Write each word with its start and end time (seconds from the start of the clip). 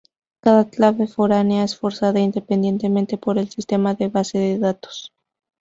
Cada 0.39 0.67
clave 0.67 1.05
foránea 1.05 1.63
es 1.63 1.77
forzada 1.77 2.19
independientemente 2.19 3.19
por 3.19 3.37
el 3.37 3.51
sistema 3.51 3.93
de 3.93 4.07
base 4.07 4.39
de 4.39 4.57
datos. 4.57 5.13